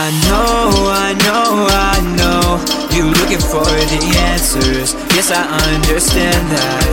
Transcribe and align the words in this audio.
I 0.00 0.12
know, 0.30 0.70
I 0.94 1.10
know, 1.26 1.66
I 1.74 1.98
know 2.14 2.62
You 2.94 3.10
looking 3.18 3.42
for 3.42 3.66
the 3.66 3.98
answers. 4.30 4.94
Yes, 5.10 5.32
I 5.32 5.42
understand 5.74 6.38
that. 6.54 6.86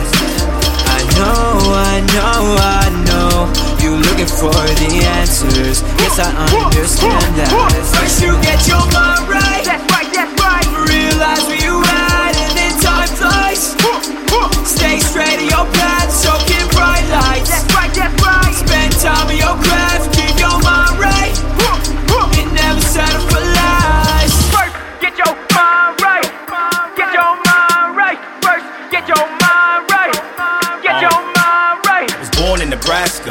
I 0.90 1.06
know, 1.14 1.70
I 1.70 2.02
know, 2.10 2.58
I 2.58 2.90
know 3.06 3.46
You 3.78 3.94
looking 3.94 4.26
for 4.26 4.50
the 4.50 5.06
answers. 5.22 5.82
Yes, 6.02 6.18
I 6.18 6.34
understand 6.50 7.30
that. 7.38 7.46
First 7.94 8.22
you 8.22 8.34
get 8.42 8.66
your 8.66 8.82
mind 8.90 9.28
right 9.30 9.55
Nebraska. 32.96 33.28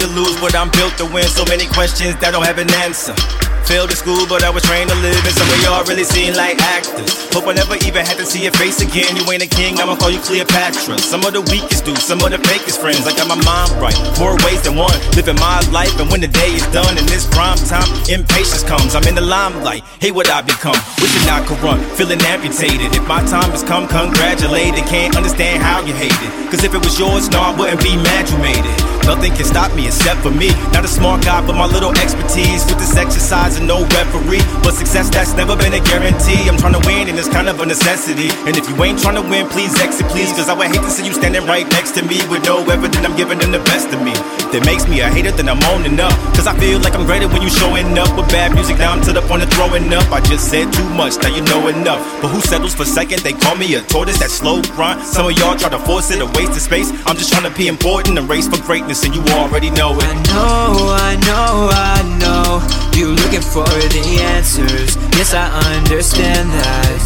To 0.00 0.06
lose, 0.06 0.38
but 0.40 0.54
I'm 0.54 0.70
built 0.70 0.96
to 0.98 1.06
win. 1.06 1.24
So 1.24 1.44
many 1.44 1.66
questions 1.66 2.16
that 2.16 2.32
don't 2.32 2.44
have 2.44 2.58
an 2.58 2.72
answer. 2.74 3.43
Failed 3.64 3.88
at 3.88 3.96
school, 3.96 4.28
but 4.28 4.44
I 4.44 4.50
was 4.50 4.62
trained 4.62 4.90
to 4.90 4.98
live. 5.00 5.16
And 5.24 5.32
some 5.32 5.48
of 5.48 5.58
y'all 5.64 5.84
really 5.88 6.04
seem 6.04 6.36
like 6.36 6.60
actors. 6.60 7.32
Hope 7.32 7.48
I 7.48 7.56
never 7.56 7.80
even 7.80 8.04
had 8.04 8.20
to 8.20 8.26
see 8.26 8.44
your 8.44 8.52
face 8.52 8.84
again. 8.84 9.16
You 9.16 9.24
ain't 9.32 9.42
a 9.42 9.48
king, 9.48 9.80
I'ma 9.80 9.96
call 9.96 10.12
you 10.12 10.20
Cleopatra. 10.20 11.00
Some 11.00 11.24
of 11.24 11.32
the 11.32 11.40
weakest 11.48 11.84
dudes, 11.84 12.04
some 12.04 12.20
of 12.20 12.28
the 12.28 12.36
fakest 12.44 12.78
friends. 12.78 13.08
I 13.08 13.16
got 13.16 13.24
my 13.24 13.40
mind 13.40 13.72
right, 13.80 13.96
more 14.20 14.36
ways 14.44 14.60
than 14.62 14.76
one. 14.76 14.92
Living 15.16 15.40
my 15.40 15.64
life, 15.72 15.96
and 15.96 16.12
when 16.12 16.20
the 16.20 16.28
day 16.28 16.52
is 16.52 16.66
done, 16.76 16.92
in 17.00 17.08
this 17.08 17.24
prime 17.32 17.56
time, 17.64 17.88
impatience 18.12 18.62
comes. 18.68 18.94
I'm 18.94 19.08
in 19.08 19.16
the 19.16 19.24
limelight. 19.24 19.82
Hey, 19.98 20.12
what 20.12 20.28
I 20.28 20.44
become? 20.44 20.76
Wishing 21.00 21.24
I 21.32 21.40
could 21.48 21.58
run, 21.64 21.80
feeling 21.96 22.20
amputated. 22.28 22.92
If 22.92 23.08
my 23.08 23.24
time 23.24 23.48
has 23.56 23.64
come, 23.64 23.88
congratulated. 23.88 24.84
Can't 24.92 25.16
understand 25.16 25.64
how 25.64 25.80
you 25.80 25.94
hate 25.96 26.12
it. 26.12 26.30
Cause 26.52 26.62
if 26.62 26.74
it 26.74 26.84
was 26.84 27.00
yours, 27.00 27.30
no, 27.32 27.40
I 27.40 27.56
wouldn't 27.56 27.82
be 27.82 27.96
mad 27.96 28.28
you 28.28 28.38
made 28.38 28.60
it. 28.60 28.93
Nothing 29.04 29.32
can 29.36 29.44
stop 29.44 29.70
me 29.76 29.86
except 29.86 30.20
for 30.20 30.30
me. 30.34 30.48
Not 30.74 30.84
a 30.84 30.90
smart 30.90 31.22
guy, 31.22 31.44
but 31.46 31.54
my 31.54 31.66
little 31.66 31.92
expertise 31.92 32.66
with 32.66 32.82
this 32.82 32.96
exercise 32.96 33.56
and 33.58 33.68
no 33.68 33.86
referee. 33.94 34.42
But 34.66 34.74
success 34.74 35.08
that's 35.10 35.34
never 35.34 35.54
been 35.54 35.74
a 35.74 35.80
guarantee. 35.80 36.48
I'm 36.48 36.58
trying 36.58 36.74
to 36.74 36.82
win, 36.82 37.08
and 37.08 37.18
it's 37.18 37.28
kind 37.28 37.48
of 37.48 37.60
a 37.60 37.66
necessity. 37.66 38.34
And 38.48 38.56
if 38.56 38.66
you 38.68 38.74
ain't 38.82 38.98
trying 38.98 39.20
to 39.20 39.26
win, 39.28 39.46
please 39.48 39.78
exit, 39.78 40.08
please. 40.08 40.32
Cause 40.34 40.48
I 40.48 40.54
would 40.54 40.68
hate 40.68 40.82
to 40.82 40.90
see 40.90 41.06
you 41.06 41.12
standing 41.12 41.46
right 41.46 41.68
next 41.70 41.94
to 41.94 42.02
me 42.02 42.18
with 42.26 42.42
no 42.44 42.58
evidence 42.66 43.04
I'm 43.04 43.16
giving 43.16 43.38
them 43.38 43.52
the 43.52 43.60
best 43.68 43.92
of 43.92 44.00
me. 44.00 44.16
That 44.50 44.64
makes 44.64 44.88
me 44.88 45.00
a 45.00 45.08
hater, 45.10 45.30
then 45.30 45.48
I'm 45.48 45.60
owning 45.68 46.00
up. 46.00 46.14
Cause 46.32 46.46
I 46.46 46.56
feel 46.56 46.80
like 46.80 46.94
I'm 46.94 47.04
greater 47.04 47.28
when 47.28 47.42
you 47.42 47.50
showing 47.50 47.98
up 47.98 48.08
with 48.16 48.28
bad 48.32 48.54
music. 48.54 48.78
Now 48.78 48.92
I'm 48.92 49.02
to 49.04 49.12
the 49.12 49.20
point 49.28 49.42
of 49.42 49.50
throwing 49.52 49.92
up. 49.92 50.08
I 50.10 50.20
just 50.24 50.48
said 50.48 50.72
too 50.72 50.88
much, 50.96 51.20
now 51.20 51.28
you 51.28 51.44
know 51.52 51.68
enough. 51.68 52.00
But 52.22 52.28
who 52.32 52.40
settles 52.40 52.74
for 52.74 52.84
second? 52.84 53.20
They 53.20 53.34
call 53.34 53.56
me 53.56 53.74
a 53.74 53.82
tortoise, 53.82 54.18
that 54.20 54.30
slow 54.30 54.62
grind. 54.72 55.04
Some 55.04 55.28
of 55.28 55.36
y'all 55.36 55.56
try 55.56 55.68
to 55.68 55.78
force 55.84 56.10
it, 56.10 56.22
a 56.22 56.28
waste 56.38 56.56
of 56.56 56.64
space. 56.64 56.88
I'm 57.04 57.16
just 57.20 57.30
trying 57.32 57.44
to 57.44 57.54
be 57.56 57.68
important, 57.68 58.18
a 58.18 58.22
race 58.22 58.48
for 58.48 58.60
greatness, 58.64 58.93
and 59.02 59.14
you 59.14 59.22
already 59.34 59.70
know 59.70 59.96
it. 59.98 60.04
I 60.04 60.14
know, 60.30 60.94
I 60.94 61.18
know, 61.26 61.66
I 61.74 61.98
know 62.22 62.62
you're 62.94 63.10
looking 63.10 63.42
for 63.42 63.66
the 63.66 64.22
answers. 64.22 64.94
Yes, 65.18 65.34
I 65.34 65.50
understand 65.74 66.46
that. 66.54 66.98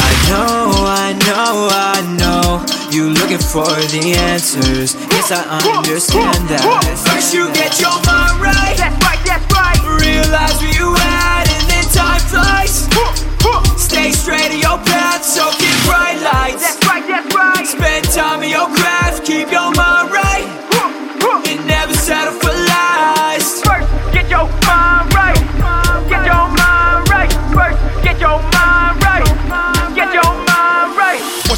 I 0.00 0.12
know, 0.32 0.72
I 0.88 1.12
know, 1.28 1.68
I 1.68 2.00
know 2.16 2.64
you're 2.90 3.12
looking 3.12 3.44
for 3.44 3.68
the 3.92 4.16
answers. 4.32 4.94
Yes, 5.12 5.28
I 5.30 5.44
understand 5.76 6.48
that. 6.48 6.64
First 7.04 7.34
you 7.34 7.52
get 7.52 7.78
your 7.78 7.92
mind 8.08 8.40
right. 8.40 8.72
That's 8.80 8.96
right, 9.04 9.20
that's 9.28 9.44
right. 9.52 9.80
Realize 10.00 10.56
where 10.64 10.72
you 10.72 10.96
at 10.96 11.44
and 11.44 11.64
then 11.68 11.84
time 11.92 12.24
flies 12.24 12.88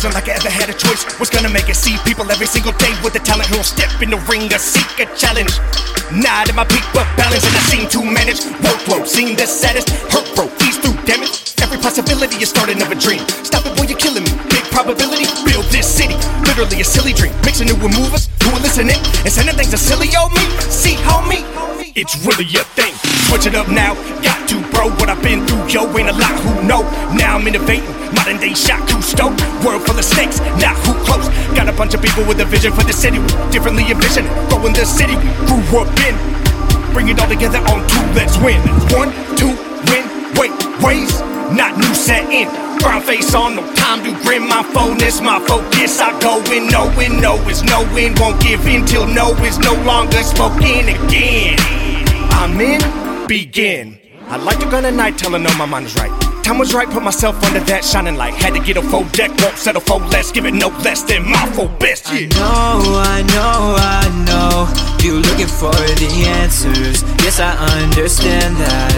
Wasn't 0.04 0.20
like 0.20 0.28
I 0.28 0.36
ever 0.36 0.52
had 0.52 0.68
a 0.68 0.76
choice. 0.76 1.00
Was 1.16 1.32
gonna 1.32 1.48
make 1.48 1.72
it 1.72 1.80
see 1.80 1.96
people 2.04 2.28
every 2.28 2.44
single 2.44 2.76
day 2.76 2.92
with 3.00 3.16
the 3.16 3.24
talent 3.24 3.48
who'll 3.48 3.64
step 3.64 3.88
in 4.04 4.12
the 4.12 4.20
ring 4.28 4.52
or 4.52 4.60
seek 4.60 4.84
a 5.00 5.08
challenge. 5.16 5.56
Not 6.12 6.44
at 6.44 6.52
my 6.52 6.68
peak, 6.68 6.84
but 6.92 7.08
balance, 7.16 7.40
and 7.40 7.56
I 7.56 7.64
seem 7.72 7.88
to 7.88 8.04
manage. 8.04 8.44
Workload, 8.60 9.08
seen 9.08 9.32
the 9.32 9.48
saddest. 9.48 9.88
Hurt 10.12 10.28
broke, 10.36 10.52
ease 10.60 10.76
through 10.76 11.00
damage. 11.08 11.56
Every 11.64 11.80
possibility 11.80 12.36
is 12.44 12.52
starting 12.52 12.84
of 12.84 12.92
a 12.92 12.98
dream. 13.00 13.24
Stop 13.48 13.64
it, 13.64 13.72
boy, 13.80 13.88
you're 13.88 13.96
killing 13.96 14.28
me. 14.28 14.32
Big 14.52 14.68
probability, 14.68 15.24
build 15.48 15.64
this 15.72 15.88
city. 15.88 16.20
Literally 16.44 16.84
a 16.84 16.84
silly 16.84 17.16
dream. 17.16 17.32
Mixing 17.40 17.72
it 17.72 17.78
with 17.80 17.96
movers 17.96 18.28
who 18.44 18.52
are 18.52 18.60
listening 18.60 19.00
and 19.24 19.32
sending 19.32 19.56
things 19.56 19.72
to 19.72 19.80
silly 19.80 20.12
old 20.20 20.36
me. 20.36 20.44
See, 20.68 21.00
homie, 21.08 21.48
it's 21.94 22.18
really 22.26 22.46
a 22.58 22.64
thing. 22.74 22.92
Switch 23.30 23.46
it 23.46 23.54
up 23.54 23.68
now, 23.68 23.94
got 24.22 24.48
to, 24.48 24.58
bro. 24.74 24.90
What 24.98 25.08
I've 25.08 25.22
been 25.22 25.46
through, 25.46 25.68
yo, 25.70 25.86
ain't 25.96 26.10
a 26.10 26.12
lot 26.12 26.34
who 26.42 26.62
know. 26.66 26.82
Now 27.14 27.38
I'm 27.38 27.46
innovating, 27.46 27.86
modern 28.14 28.38
day 28.38 28.54
Jacques 28.54 28.88
Cousteau. 28.88 29.30
World 29.64 29.86
full 29.86 29.98
of 29.98 30.04
snakes, 30.04 30.40
not 30.58 30.74
who 30.82 30.94
close. 31.06 31.28
Got 31.54 31.68
a 31.68 31.72
bunch 31.72 31.94
of 31.94 32.02
people 32.02 32.24
with 32.26 32.40
a 32.40 32.44
vision 32.44 32.72
for 32.72 32.82
the 32.82 32.92
city, 32.92 33.18
differently 33.50 33.84
envisioning. 33.90 34.30
Growing 34.50 34.74
the 34.74 34.84
city, 34.84 35.14
we 35.14 35.30
grew 35.70 35.86
up 35.86 35.90
in. 36.02 36.14
Bring 36.92 37.08
it 37.08 37.18
all 37.20 37.28
together 37.28 37.58
on 37.70 37.86
two, 37.86 38.04
let's 38.14 38.36
win. 38.38 38.58
One, 38.90 39.10
two, 39.38 39.54
win, 39.90 40.04
wait, 40.34 40.54
ways, 40.82 41.20
not 41.54 41.78
new 41.78 41.94
set 41.94 42.26
in. 42.30 42.50
Brown 42.82 43.02
face 43.02 43.34
on, 43.34 43.56
no 43.56 43.62
time 43.74 44.02
to 44.04 44.12
grin. 44.22 44.46
My 44.46 44.62
phone 44.74 45.00
is 45.02 45.20
my 45.20 45.38
focus. 45.46 46.00
I 46.00 46.10
go 46.20 46.42
in, 46.52 46.66
knowing 46.68 47.20
no 47.20 47.36
is 47.48 47.62
knowing. 47.62 48.14
Won't 48.16 48.42
give 48.42 48.66
in 48.66 48.84
till 48.84 49.06
no 49.06 49.30
is 49.42 49.58
no 49.58 49.72
longer 49.84 50.22
spoken 50.22 50.88
again. 50.90 51.83
I'm 52.44 52.60
in, 52.60 52.78
begin. 53.26 53.98
I 54.28 54.36
like 54.36 54.58
to 54.60 54.68
gun 54.68 54.84
at 54.84 54.92
night, 54.92 55.16
telling 55.16 55.46
all 55.46 55.56
my 55.56 55.64
mind 55.64 55.86
is 55.86 55.94
right. 55.96 56.12
Time 56.44 56.58
was 56.58 56.74
right, 56.74 56.86
put 56.86 57.02
myself 57.02 57.42
under 57.42 57.60
that 57.72 57.82
shining 57.82 58.16
light. 58.16 58.34
Had 58.34 58.52
to 58.52 58.60
get 58.60 58.76
a 58.76 58.82
full 58.82 59.04
deck, 59.16 59.32
won't 59.40 59.56
settle 59.56 59.80
for 59.80 59.96
less. 60.12 60.30
Give 60.30 60.44
it 60.44 60.52
no 60.52 60.68
less 60.84 61.00
than 61.04 61.24
my 61.24 61.48
full 61.56 61.72
best. 61.80 62.04
Yeah. 62.12 62.28
I 62.36 62.36
know, 62.36 63.00
I 63.00 63.24
know, 63.32 63.56
I 63.80 64.04
know 64.28 64.68
You're 65.00 65.24
looking 65.24 65.48
for 65.48 65.72
the 65.72 66.10
answers 66.44 67.00
Yes, 67.24 67.40
I 67.40 67.56
understand 67.80 68.56
that 68.60 68.92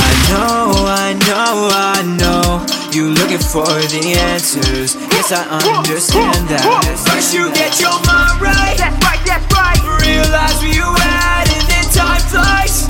I 0.00 0.12
know, 0.32 0.72
I 0.88 1.12
know, 1.28 1.52
I 1.76 2.00
know 2.16 2.64
You're 2.88 3.12
looking 3.12 3.44
for 3.44 3.68
the 3.68 4.16
answers 4.32 4.96
Yes, 5.12 5.28
I 5.28 5.44
understand 5.60 6.48
that 6.48 6.64
First 7.04 7.34
you 7.34 7.52
get 7.52 7.78
your 7.84 8.00
mind 8.08 8.40
right 8.40 8.80
That's 8.80 8.96
right, 9.04 9.20
that's 9.28 9.44
right. 9.52 10.00
Realize 10.00 10.56
where 10.64 10.72
you 10.72 10.96
at 11.04 11.16
and 11.16 11.20
then 11.20 11.35
time 11.96 12.20
flies 12.28 12.86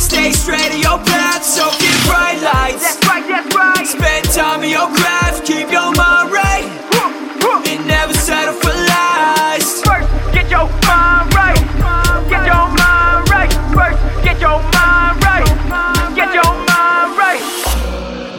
Stay 0.00 0.32
straight 0.32 0.72
in 0.72 0.80
your 0.80 0.98
path, 1.04 1.44
soaking 1.44 1.98
bright 2.08 2.40
lights 2.40 2.96
That's 2.96 3.06
right, 3.06 3.26
that's 3.28 3.54
right. 3.54 3.86
Spend 3.86 4.24
time 4.32 4.64
in 4.64 4.70
your 4.70 4.88
craft, 4.96 5.44
keep 5.44 5.68
your 5.70 5.92
mind 5.94 6.32
right 6.32 6.64
And 7.68 7.86
never 7.86 8.14
settle 8.14 8.54
for 8.54 8.72
lies 8.72 9.82
First, 9.84 10.08
get 10.32 10.50
your 10.50 10.66
mind 10.88 11.34
right. 11.34 11.60
Get 12.30 12.44
your 12.46 12.66
mind 12.80 13.28
right. 13.30 13.52
First, 13.76 14.00
get 14.24 14.40
your 14.40 14.60
mind 14.74 15.22
right. 15.22 15.46
Get 16.14 16.34
your 16.34 16.52
mind 16.70 17.18
right. 17.18 17.42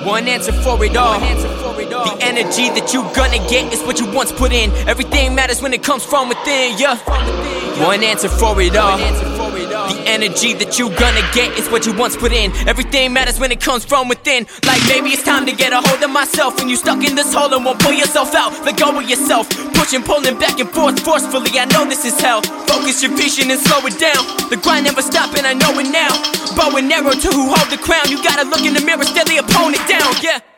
One 0.06 0.28
answer 0.28 0.54
for 0.54 0.84
it 0.84 0.96
all. 0.96 1.20
The 1.20 2.18
energy 2.22 2.70
that 2.70 2.94
you 2.94 3.04
gonna 3.16 3.40
get 3.50 3.74
is 3.74 3.82
what 3.84 4.00
you 4.00 4.12
once 4.12 4.32
put 4.32 4.52
in. 4.52 4.72
Everything 4.88 5.36
matters 5.36 5.62
when 5.62 5.74
it 5.74 5.84
comes 5.84 6.04
from 6.04 6.30
within, 6.30 6.78
yeah. 6.78 7.57
One 7.80 8.04
answer 8.04 8.30
for 8.30 8.60
it 8.62 8.76
all. 8.76 8.98
The 8.98 10.04
energy 10.06 10.54
that 10.54 10.80
you 10.80 10.90
gonna 10.90 11.22
get 11.34 11.58
is 11.60 11.70
what 11.70 11.86
you 11.86 11.94
once 11.94 12.18
put 12.18 12.32
in. 12.32 12.52
Everything 12.68 13.14
matters 13.14 13.40
when 13.40 13.52
it 13.52 13.62
comes 13.62 13.86
from 13.86 14.10
within. 14.10 14.48
Like 14.66 14.82
maybe 14.90 15.10
it's 15.10 15.24
time 15.24 15.46
to 15.46 15.56
get 15.56 15.74
a 15.74 15.82
hold 15.82 16.02
of 16.02 16.10
myself. 16.10 16.58
When 16.58 16.70
you 16.70 16.76
stuck 16.76 17.04
in 17.06 17.16
this 17.16 17.34
hole 17.34 17.54
and 17.54 17.64
won't 17.64 17.80
pull 17.80 17.94
yourself 17.94 18.34
out, 18.34 18.52
let 18.66 18.78
go 18.78 18.98
of 18.98 19.08
yourself. 19.08 19.48
Pushing, 19.74 20.04
pulling 20.04 20.40
back 20.40 20.60
and 20.60 20.70
forth 20.70 21.00
forcefully. 21.00 21.52
I 21.60 21.66
know 21.66 21.86
this 21.86 22.04
is 22.04 22.20
hell. 22.20 22.42
Focus 22.66 23.04
your 23.04 23.16
vision 23.16 23.52
and 23.52 23.60
slow 23.60 23.86
it 23.86 24.00
down. 24.00 24.26
The 24.50 24.58
grind 24.58 24.86
never 24.86 25.02
stopping, 25.02 25.46
I 25.46 25.54
know 25.54 25.78
it 25.78 25.90
now. 25.94 26.12
Bow 26.58 26.76
and 26.76 26.92
arrow 26.92 27.14
to 27.14 27.30
who 27.30 27.54
hold 27.54 27.70
the 27.70 27.78
crown. 27.78 28.10
You 28.10 28.18
gotta 28.24 28.50
look 28.50 28.66
in 28.66 28.74
the 28.74 28.82
mirror, 28.82 29.06
the 29.06 29.38
opponent 29.38 29.86
down, 29.88 30.14
yeah. 30.24 30.57